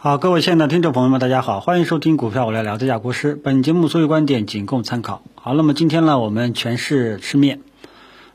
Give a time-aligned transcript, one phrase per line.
[0.00, 3.34] 好，各位亲爱的听众朋友们，大家好，欢迎收听股票我来聊，这家国师。
[3.34, 5.22] 本节目所有观点仅供参考。
[5.34, 7.62] 好，那么今天呢，我们全市吃面，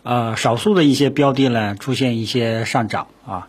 [0.03, 3.47] 呃，少数的一些标的呢出现一些上涨啊，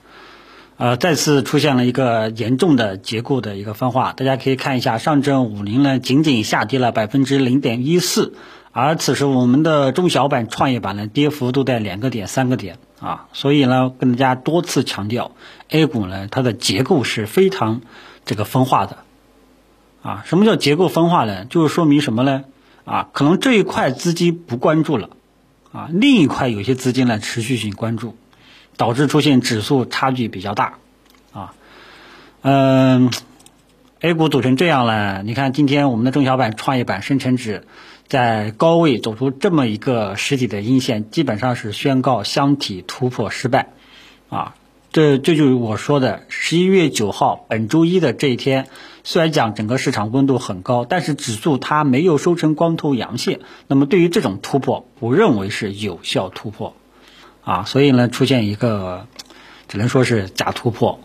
[0.76, 4.12] 呃，再次出现了一个严重的结构的一个分化。
[4.12, 8.34] 大家可以看一下，上证五零呢仅仅下跌了百分之零点一四，
[8.70, 15.32] 而此时我们的中小板、创业板呢跌幅都在两个点、三个点啊，所以呢，跟大家多次强调
[15.68, 17.82] ，A 股呢它的结构是非常。
[18.26, 19.04] 这个分化的，
[20.02, 21.44] 啊，什么叫结构分化呢？
[21.44, 22.44] 就是说明什么呢？
[22.86, 25.10] 啊，可能这一块资金不关注了，
[25.72, 28.16] 啊，另一块有些资金呢持续性关注，
[28.78, 30.78] 导致出现指数差距比较大，
[31.34, 31.52] 啊，
[32.40, 33.10] 嗯
[34.00, 37.66] ，A 股走成这样了，你看今天我们的中小板、创业板、深成指
[38.06, 43.72] 在高位走出这么一个实体的阴线，基本上是宣告箱体突破失败，
[44.28, 44.54] 啊。
[44.92, 48.68] 这这就是我说的，十一月九号本周一的这一天，
[49.02, 53.40] 虽然讲整个市场温度很高，但是指数它没有收成光头阳线。
[53.66, 56.76] 那么对于这种突破，不认为是有效突破，
[57.42, 59.08] 啊，所以呢出现一个，
[59.66, 61.00] 只能说是假突破，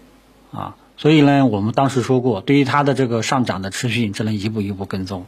[0.51, 5.25] 啊，所以呢我们当时说过，对于它的这个上涨的持续性，只能一步一步跟踪，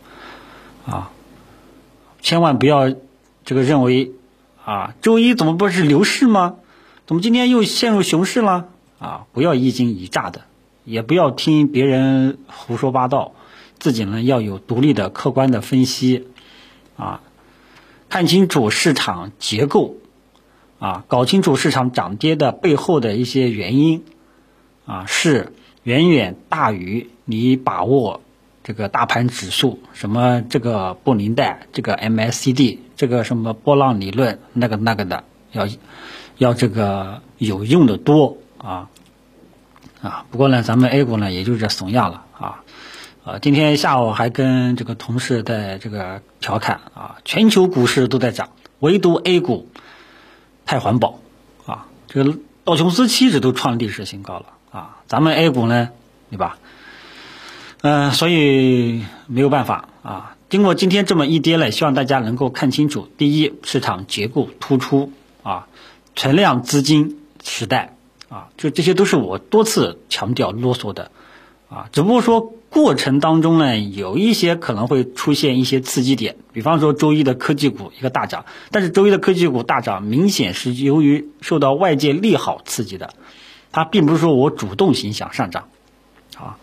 [0.86, 1.09] 啊，
[2.22, 2.94] 千万不要
[3.44, 4.11] 这个认为，
[4.64, 6.55] 啊，周一怎么不是牛市吗？
[7.08, 8.69] 怎么今天又陷入熊市了
[9.00, 9.25] 啊！
[9.33, 10.44] 不要一惊一乍的，
[10.86, 13.33] 也不要听别人胡说八道，
[13.80, 16.27] 自己呢要有独立的、客观的分析
[16.95, 17.22] 啊，
[18.08, 19.95] 看清楚市场结构
[20.80, 24.03] 啊，搞清楚市场涨跌的背后的一些原因
[24.86, 25.52] 啊，是
[25.83, 28.22] 远远大于你把握
[28.64, 35.67] 这个大盘指数什么这个布林带、这个 MACD、这个什么波浪理论那个那个的要。
[36.38, 38.89] 要这个有用的多啊
[40.02, 40.26] 啊！
[40.32, 42.64] 不过呢，咱们 A 股呢也就这怂样了啊。
[43.23, 49.70] 呃，今天下午还跟这个同事在这个调侃啊，全球股市都在涨，唯独 A 股
[50.66, 51.20] 太环保
[51.67, 51.86] 啊。
[52.08, 55.89] 这个道琼斯期指都创历史新高了啊，咱们 A 股呢，
[56.32, 56.58] 对吧？
[57.81, 60.36] 嗯，所以没有办法啊。
[60.49, 65.11] 经过今天这么一跌呢，希望大家能够看清楚：第一，市场结构突出
[65.43, 65.67] 啊。
[66.14, 67.95] 存量资金时代
[68.27, 71.09] 啊，就这些都是我多次强调啰嗦的
[71.70, 83.14] 啊，只不过说过程当中呢，有一些可能会出现一些刺激点，比方说周一的科技股一个大涨，但是周一的科技股大涨明显是由于受到外界利好刺激的，
[83.71, 85.70] 它并不是说我主动性想上涨
[86.36, 86.58] 啊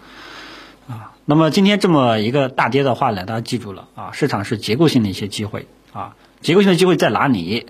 [0.88, 7.66] 啊，那么今天这么一个大跌的话呢，大家记住了啊，市场是结构性的一些机会啊，结构性的机会在哪里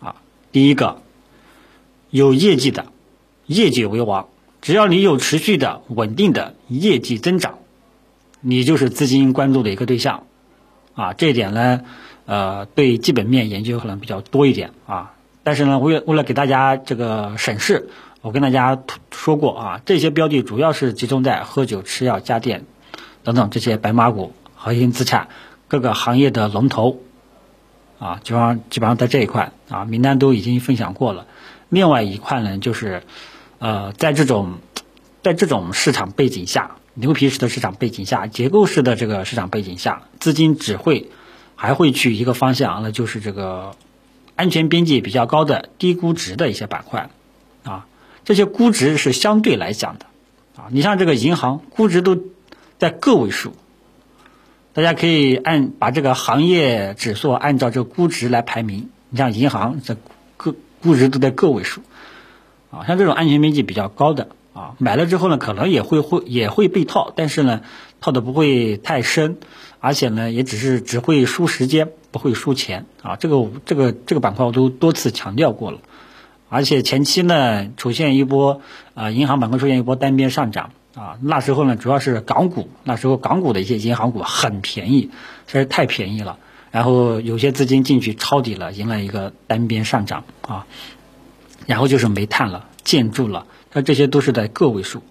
[0.00, 0.16] 啊？
[0.52, 1.00] 第一个。
[2.10, 2.86] 有业绩的，
[3.44, 4.28] 业绩为王。
[4.62, 7.58] 只要你有持续的、稳定的业绩增长，
[8.40, 10.22] 你就是资金关注的一个对象。
[10.94, 11.82] 啊，这一点呢，
[12.24, 15.12] 呃，对基本面研究可能比较多一点啊。
[15.42, 17.90] 但是呢，为为了给大家这个审视，
[18.20, 22.64] 我跟大家说过啊，这些标的主要是集中在喝酒、吃药、家电
[23.22, 25.28] 等等这些白马股、核心资产
[25.68, 27.00] 各个行业的龙头。
[27.98, 31.26] 啊，基本上基本上在这一块啊，名单都已经分享过了。
[31.68, 33.02] 另外一块呢，就是，
[33.58, 34.58] 呃，在这种，
[35.24, 41.10] 在这种市场背景下，牛皮式的市场背景下，结构式的这个市场背景下，资金只会
[41.56, 43.74] 还会去一个方向，那就是这个
[44.36, 47.10] 安全边际比较高的低估值的一些板块，
[47.64, 47.86] 啊，
[48.28, 50.04] 这些估值是相对来讲的，
[50.58, 52.14] 啊，你像这个银行估值都
[52.78, 53.54] 在个位数，
[54.74, 59.96] 大家可以按把这个行业指数按照这个估值来排名，你像银行这。
[60.80, 61.80] 估值都在个位数，
[62.70, 67.62] 啊，像这种安全边际比较高的啊，买了之后呢，可能也会会也会被套，但是呢，
[68.00, 69.38] 套的不会太深，
[69.80, 73.16] 而且呢，也只是只会输时间，不会输钱啊。
[73.16, 75.78] 这个这个这个板块我都多次强调过了，
[76.48, 78.60] 而且前期呢出现一波
[78.94, 85.10] 啊，银行板块出现一波单边上涨啊，那时候呢主要是港股，那时候港股的一些银行股很便宜，
[85.46, 86.38] 实在太便宜了。
[86.70, 90.66] 然后有些资金进去抄底了，迎来一个单边上涨啊，
[91.66, 95.02] 然后就是煤炭了、建筑了，那这些都是在个位数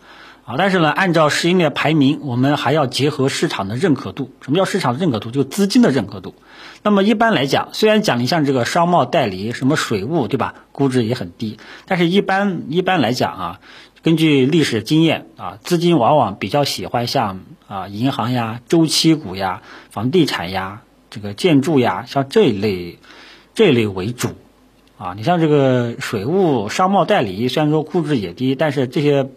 [0.47, 0.55] 啊。
[0.57, 4.31] 但是呢，按照市盈率排名，我们还要结合市场的认可度。
[4.41, 5.29] 什么叫市场的认可度？
[5.29, 6.33] 就资金的认可度。
[6.81, 10.55] 那么一般来讲，虽然讲你像这个商贸代理、什么水务，对吧？
[10.71, 13.59] 估值也很低，但是一般一般来讲啊，
[14.01, 19.61] 根据历史经验啊，资金往往比较喜欢像啊银行呀、周期股呀、
[19.91, 20.81] 房地产呀。
[21.09, 22.99] 这个建筑呀，像这一类，
[23.55, 24.27] 这一类为主，
[24.97, 29.29] 啊，你像这个水务、商贸代理，虽然说估值也低，但是这些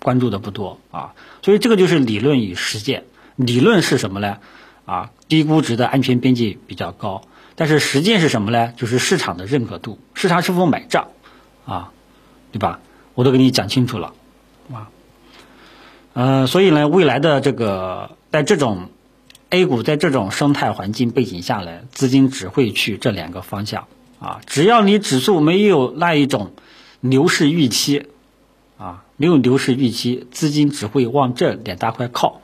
[0.00, 1.14] 关注的不多啊。
[1.42, 3.04] 所以这个就是理论与实践。
[3.36, 4.38] 理论是什么呢？
[4.84, 7.22] 啊，低估值的安全边际比较高。
[7.54, 8.72] 但是实践是什么呢？
[8.76, 11.08] 就是市场的认可度，市场是否买账
[11.66, 11.92] 啊，
[12.52, 12.80] 对吧？
[13.14, 14.14] 我都给你讲清楚了
[14.72, 14.90] 啊。
[16.14, 18.90] 呃，所以呢，未来的这个在这种
[19.50, 23.86] A 股在这种生态环境背景下呢，资金只会去这两个方向
[24.20, 24.40] 啊。
[24.46, 26.52] 只要你指数没有那一种
[27.00, 28.06] 牛市预期
[28.78, 32.40] 啊，没有牛市预期，资金只会往这两大块靠。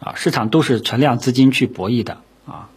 [0.00, 2.68] 啊，市场都是存量资金去博弈的啊。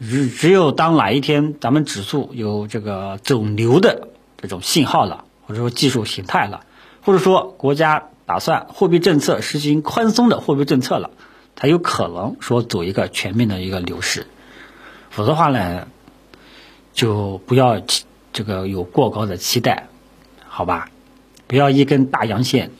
[0.00, 6.66] 只只有当哪一天咱们指数有这个走牛的这种信号了，或者说技术形态了，
[7.02, 11.12] 或者说国家打算货币政策实行宽松的货币政策了，
[11.54, 14.26] 才有可能说走一个全面的一个牛市。
[15.10, 15.86] 否则的话呢，
[16.92, 17.80] 就不要
[18.32, 19.86] 这个有过高的期待，
[20.48, 20.88] 好吧？
[21.46, 22.70] 不要一根大阳线，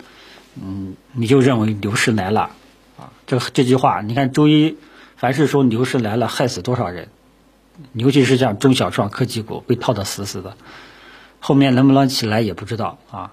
[0.61, 2.51] 嗯，你就认为牛市来了。
[2.97, 4.77] 啊这这句话，你看周一，
[5.17, 7.09] 凡是说牛市来了，害死多少人？
[7.93, 10.57] 尤其是像中小创科技股被套得死死的，
[11.41, 13.33] 后面能不能起来也不知道啊。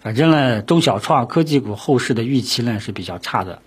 [0.00, 3.60] 反正呢，中小创科技股后市的预期呢是比较差的。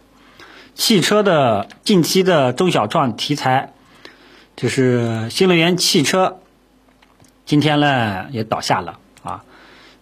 [0.74, 3.74] 汽车的近期的中小创题材，
[4.56, 6.40] 就是新能源汽车，
[7.46, 9.00] 今天呢也倒下了。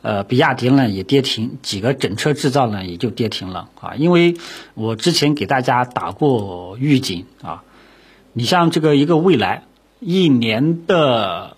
[0.05, 3.95] 呃，比亚迪呢也跌停，几个整车制造呢也就跌停了啊。
[3.95, 4.35] 因为
[4.75, 7.63] 我之前给大家打过预警啊，
[8.31, 9.63] 你像这个一个未来
[9.99, 11.57] 一年的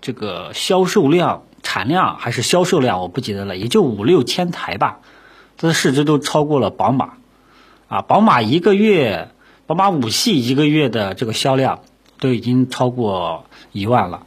[0.00, 4.98] 这个销售量、产量还是销售量，我不记得了，也就五六千台吧，
[5.56, 7.12] 这市值都超过了宝马
[7.86, 8.02] 啊。
[8.02, 9.28] 宝马一个月，
[9.68, 11.82] 宝马五系一个月的这个销量
[12.18, 14.26] 都已经超过一万了，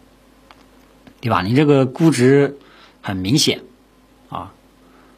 [1.20, 1.42] 对吧？
[1.42, 2.58] 你这个估值。
[3.02, 3.62] 很明显，
[4.30, 4.54] 啊，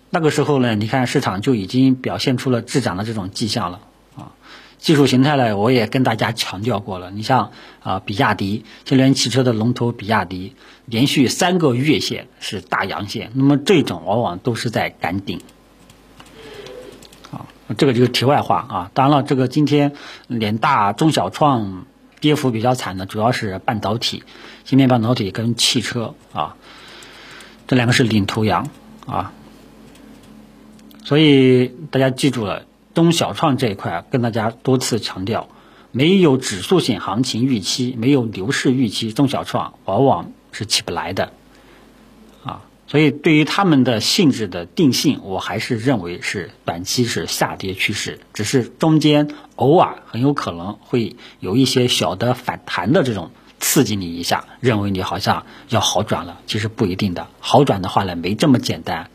[0.09, 3.79] 那个时候呢，你看市场就已经表现出了滞涨的这种迹象了，
[4.15, 4.31] 啊，
[4.77, 10.55] 技术形态呢，我也跟大家强调过了，你像啊，比亚迪新能源汽车的龙头比亚迪，
[10.85, 15.41] 连续三个月线是大阳线，那么这种往往都是在赶顶，
[17.31, 17.45] 啊，
[17.77, 19.93] 这个就是题外话啊，当然了，这个今天
[20.27, 21.85] 联大、中小创
[22.19, 24.23] 跌幅比较惨的，主要是半导体、
[24.65, 26.55] 芯片半导体跟汽车啊。
[27.69, 28.67] 这两个是领头羊
[29.05, 29.31] 啊，
[31.03, 35.49] 所以大家记住了，中小创这一块跟大家多次强调，
[35.91, 41.31] 没有指数性行情预期，没有牛市预期，中小创往往是起不来的
[42.43, 42.63] 啊。
[42.87, 49.27] 所以对于他们的性质的定性，我还是认为是短期是下跌趋势，只是中间
[49.57, 53.29] 偶尔很有可能会有一些小的反弹的这种。
[53.59, 57.27] 刺激你一下，认为你好像要好转了，其实不一定的。
[57.39, 59.09] 好转的话呢，没这么简单。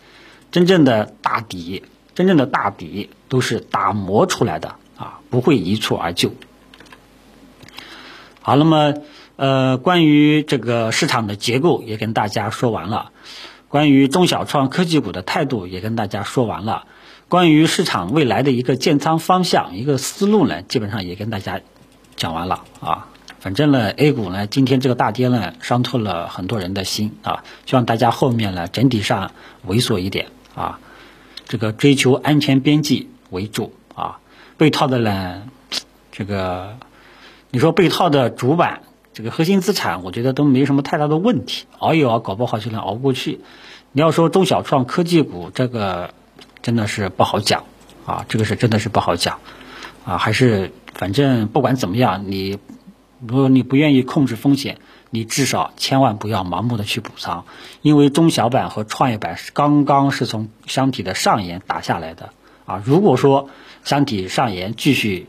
[0.52, 1.82] 真正的大底，
[2.14, 6.32] 真正的大底都是打磨出来的啊，不会一蹴而就。
[8.40, 8.94] 好，那么
[9.36, 13.10] 呃，关于这个市场的结构也跟大家说完了，
[13.68, 16.86] 关于中小创科技股的态度也跟大家说完了，
[17.28, 21.62] 关于市场未来的一个建仓方向、一个思路呢，基本上也跟大家
[22.14, 23.08] 讲完了啊。
[23.44, 27.44] 反正呢，A 股呢，今天这个大跌呢，伤透了很多人的心啊。
[27.66, 29.32] 希望大家后面呢，整体上
[29.66, 30.80] 猥琐一点啊，
[31.46, 34.18] 这个追求安全边际为主啊。
[34.56, 35.42] 被套的呢，
[36.10, 36.78] 这个
[37.50, 38.80] 你说被套的主板，
[39.12, 43.40] 这个核心资产，我觉得都没什么太大的问题，熬一熬，搞不好就能熬过去。
[43.92, 46.14] 你要说中小创科技股，这个
[46.62, 47.64] 真的是不好讲
[48.06, 49.38] 啊，这个是真的是不好讲
[50.06, 50.16] 啊。
[50.16, 52.58] 还是反正不管怎么样，你。
[53.20, 54.78] 如果你不愿意控制风险，
[55.10, 57.44] 你至少千万不要盲目的去补仓，
[57.82, 62.30] 因为中小板和创业板刚刚是从箱体的上沿打下来的
[62.66, 62.82] 啊。
[62.84, 63.48] 如果说
[63.84, 65.28] 箱体上沿继续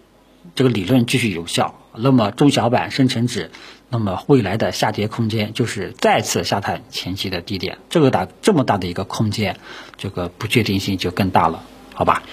[0.55, 3.51] 这个理论继续有效，那么中小板深成指，
[3.89, 9.57] 那么未来的下跌空间就是再次下探前期的低点，这个大这么大的一个空间，
[9.97, 11.63] 这个不确定性就更大了，
[11.93, 12.23] 好吧？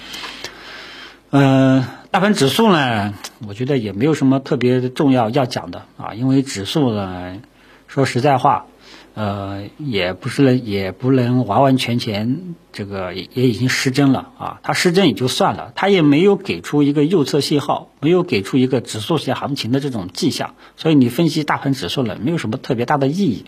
[1.33, 1.83] 嗯。
[2.13, 3.15] 大盘指数呢，
[3.47, 7.41] 我觉得也没有什么特别重要要讲的啊，因为指数呢，
[7.87, 8.67] 说实在话，
[9.15, 14.59] 呃，也不是也不能完完全全这个也也已经失真了啊。
[14.61, 23.45] 它失真也就算了，它也没有给出一个右侧信号，没有给出一个指数型行情的这种迹象，所以你分析大盘指数呢，没有什么特别大的意义，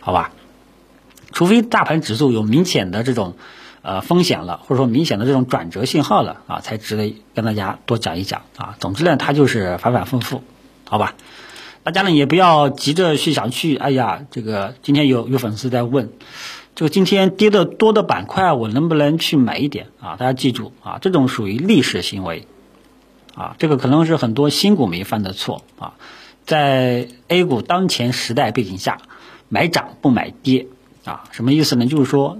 [0.00, 0.30] 好吧？
[1.32, 3.34] 除非大盘指数有明显的这种。
[3.86, 8.76] 呃，风险了，或者说明显的这种转折信号了啊，才值得跟大家多讲一讲啊。
[8.80, 10.42] 总之呢，它就是反反复复，
[10.88, 11.14] 好吧？
[11.82, 16.10] 大家呢也不要急着去想去，哎呀，这个今天有有粉丝在问，
[16.74, 20.16] 这个今天跌的多的板块，我能不能去买一点啊？
[20.16, 22.48] 大家记住啊，这种属于历史行为
[23.34, 25.92] 啊，这个可能是很多新股民犯的错啊。
[26.46, 28.96] 在 A 股当前时代背景下，
[29.50, 30.68] 买涨不买跌
[31.04, 31.84] 啊，什么意思呢？
[31.84, 32.38] 就是说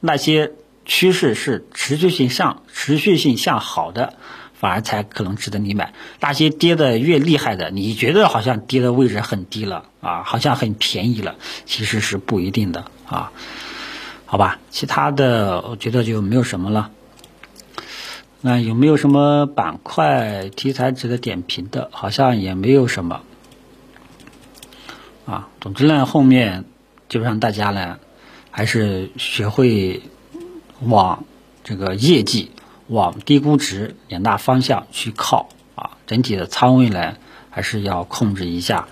[0.00, 0.50] 那些
[0.90, 4.14] 趋势是持续性上、持续性向好的，
[4.54, 5.94] 反而才可能值得你买。
[6.18, 13.30] 那些跌的越厉害的，你觉得好像跌的位置很低了啊，好像很便宜了，其实是不一定的啊。
[14.26, 16.90] 好吧，其他的我觉得就没有什么了。
[18.40, 21.88] 那有没有什么板块题材值得点评的？
[21.92, 23.20] 好像也没有什么。
[25.24, 26.64] 啊，总之呢，后面
[27.08, 28.00] 基本上大家呢，
[28.50, 30.02] 还是学会
[30.80, 31.24] 往
[31.64, 32.50] 这个业绩、
[32.88, 35.98] 往低估值两大方向去靠啊。
[36.06, 37.16] 整体的仓位呢，
[37.50, 38.88] 还是要控制一下。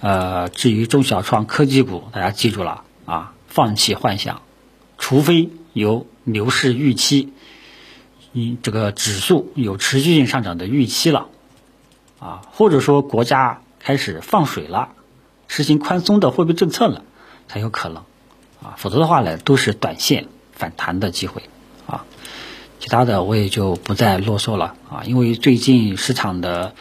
[0.00, 4.42] 呃，至于中小创科技股，大家记住了啊，放弃幻想。
[4.98, 7.32] 除非有牛市预期，
[8.32, 11.28] 你这个指数有持续性上涨的预期了，
[12.18, 14.90] 啊，或者说国家开始放水了，
[15.48, 17.02] 实行宽松的货币政策了，
[17.48, 18.04] 才有可能，
[18.62, 21.42] 啊，否则的话呢，都是短线反弹的机会，
[21.86, 22.04] 啊，
[22.80, 26.74] 其他的我也就不再啰嗦了，啊，因为最近市场的，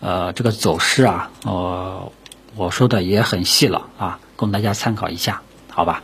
[0.00, 2.10] 呃，这个走势啊，呃，
[2.56, 6.02] 我说的也很细了，啊，供大家参考一下，好吧。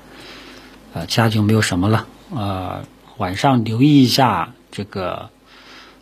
[0.94, 2.06] 呃，其他就没有什么了。
[2.34, 2.84] 呃，
[3.16, 5.30] 晚上留意一下这个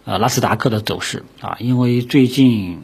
[0.05, 2.83] 呃纳斯达克的走势啊，因为最近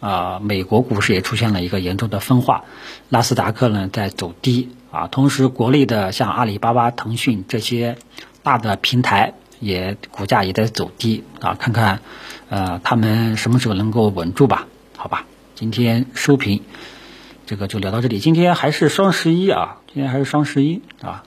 [0.00, 2.64] 啊美国股市也出现了一个严重的分化，
[3.08, 7.98] 纳斯达克呢在走低啊，同时国内的像阿里巴巴、腾讯这些
[8.44, 12.00] 大的平台也股价也在走低啊，看看
[12.48, 14.68] 呃他们什么时候能够稳住吧？
[14.96, 16.62] 好吧，今天收评。
[17.46, 18.20] 这个就聊到这里。
[18.20, 21.24] 今天还是双十一啊，今天还是双十一啊。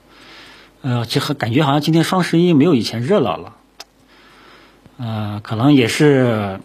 [0.80, 3.54] 呃，其实感觉好像今天双十一没有以前热闹了。
[4.96, 6.58] 呃，可能也是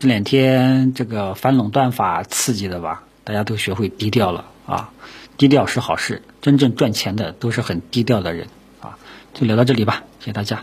[0.00, 4.90] 这两天这个反垄断法刺激的吧，大家都学会低调了啊。
[5.36, 8.46] 低调是好事，真正赚钱的都是很低调的人
[8.80, 8.96] 啊。
[9.34, 10.62] 就聊到这里吧，谢谢大家。